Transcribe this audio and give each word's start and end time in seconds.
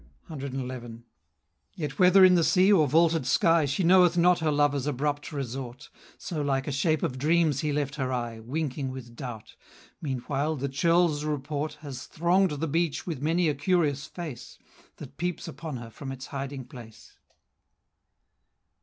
CXI. 0.31 1.03
Yet 1.75 1.99
whether 1.99 2.25
in 2.25 2.33
the 2.33 2.43
sea 2.43 2.73
or 2.73 2.87
vaulted 2.87 3.27
sky, 3.27 3.65
She 3.65 3.83
knoweth 3.83 4.17
not 4.17 4.39
her 4.39 4.49
lover's 4.51 4.87
abrupt 4.87 5.31
resort, 5.31 5.91
So 6.17 6.41
like 6.41 6.65
a 6.65 6.71
shape 6.71 7.03
of 7.03 7.19
dreams 7.19 7.59
he 7.59 7.71
left 7.71 7.93
her 7.97 8.11
eye, 8.11 8.39
Winking 8.39 8.89
with 8.89 9.15
doubt. 9.15 9.55
Meanwhile, 10.01 10.55
the 10.55 10.69
churls' 10.69 11.23
report 11.23 11.73
Has 11.81 12.07
throng'd 12.07 12.49
the 12.53 12.67
beach 12.67 13.05
with 13.05 13.21
many 13.21 13.47
a 13.47 13.53
curious 13.53 14.07
face, 14.07 14.57
That 14.97 15.17
peeps 15.17 15.47
upon 15.47 15.77
her 15.77 15.91
from 15.91 16.11
its 16.11 16.25
hiding 16.25 16.65
place. 16.65 17.19